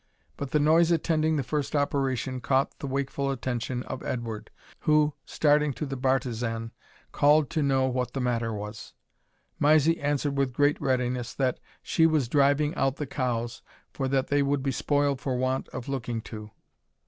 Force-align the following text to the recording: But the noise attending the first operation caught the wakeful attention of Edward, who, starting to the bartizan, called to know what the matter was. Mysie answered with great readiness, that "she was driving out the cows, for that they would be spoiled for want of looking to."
But 0.35 0.49
the 0.49 0.59
noise 0.59 0.89
attending 0.89 1.35
the 1.35 1.43
first 1.43 1.75
operation 1.75 2.41
caught 2.41 2.79
the 2.79 2.87
wakeful 2.87 3.29
attention 3.29 3.83
of 3.83 4.01
Edward, 4.01 4.49
who, 4.79 5.13
starting 5.27 5.73
to 5.73 5.85
the 5.85 5.95
bartizan, 5.95 6.71
called 7.11 7.51
to 7.51 7.61
know 7.61 7.87
what 7.87 8.13
the 8.13 8.19
matter 8.19 8.51
was. 8.51 8.93
Mysie 9.59 9.99
answered 10.01 10.35
with 10.39 10.53
great 10.53 10.81
readiness, 10.81 11.35
that 11.35 11.59
"she 11.83 12.07
was 12.07 12.27
driving 12.27 12.73
out 12.73 12.95
the 12.95 13.05
cows, 13.05 13.61
for 13.93 14.07
that 14.07 14.29
they 14.29 14.41
would 14.41 14.63
be 14.63 14.71
spoiled 14.71 15.21
for 15.21 15.37
want 15.37 15.69
of 15.69 15.87
looking 15.87 16.19
to." 16.21 16.49